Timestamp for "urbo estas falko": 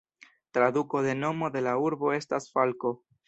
1.91-2.95